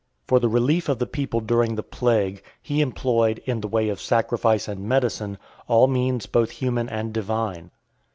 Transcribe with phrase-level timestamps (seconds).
[0.25, 4.01] For the relief of the people during the plague, he employed, in the way of
[4.01, 7.69] sacrifice and medicine, all means both human and divine.